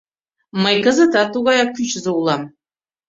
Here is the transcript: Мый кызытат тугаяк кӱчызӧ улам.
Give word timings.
Мый 0.61 0.75
кызытат 0.85 1.27
тугаяк 1.33 1.69
кӱчызӧ 1.75 2.11
улам. 2.19 2.41